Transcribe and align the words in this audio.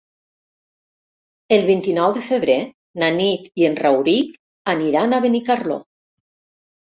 El 1.57 1.65
vint-i-nou 1.67 2.15
de 2.15 2.23
febrer 2.29 2.55
na 3.03 3.09
Nit 3.19 3.61
i 3.63 3.67
en 3.69 3.77
Rauric 3.81 4.33
aniran 4.75 5.13
a 5.13 5.19
Benicarló. 5.27 5.77